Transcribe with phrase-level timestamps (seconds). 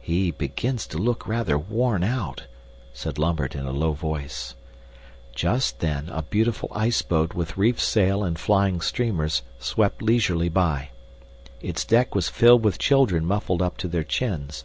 [0.00, 2.46] "He begins to look rather worn out,"
[2.92, 4.56] said Lambert in a low voice.
[5.36, 10.88] Just then a beautiful iceboat with reefed sail and flying streamers swept leisurely by.
[11.60, 14.64] Its deck was filled with children muffled up to their chins.